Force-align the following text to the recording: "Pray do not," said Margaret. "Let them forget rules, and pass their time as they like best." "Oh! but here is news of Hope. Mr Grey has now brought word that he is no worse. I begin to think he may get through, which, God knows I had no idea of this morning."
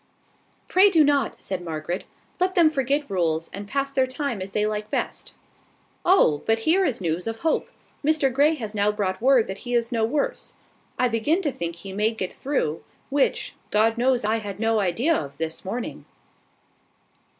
"Pray 0.67 0.89
do 0.89 1.03
not," 1.03 1.43
said 1.43 1.61
Margaret. 1.63 2.05
"Let 2.39 2.55
them 2.55 2.71
forget 2.71 3.07
rules, 3.07 3.51
and 3.53 3.67
pass 3.67 3.91
their 3.91 4.07
time 4.07 4.41
as 4.41 4.49
they 4.49 4.65
like 4.65 4.89
best." 4.89 5.35
"Oh! 6.03 6.41
but 6.47 6.61
here 6.61 6.83
is 6.85 7.01
news 7.01 7.27
of 7.27 7.37
Hope. 7.41 7.69
Mr 8.03 8.33
Grey 8.33 8.55
has 8.55 8.73
now 8.73 8.91
brought 8.91 9.21
word 9.21 9.45
that 9.45 9.59
he 9.59 9.75
is 9.75 9.91
no 9.91 10.03
worse. 10.03 10.55
I 10.97 11.07
begin 11.07 11.43
to 11.43 11.51
think 11.51 11.75
he 11.75 11.93
may 11.93 12.09
get 12.13 12.33
through, 12.33 12.83
which, 13.11 13.53
God 13.69 13.95
knows 13.95 14.25
I 14.25 14.37
had 14.37 14.59
no 14.59 14.79
idea 14.79 15.15
of 15.15 15.37
this 15.37 15.63
morning." 15.63 16.05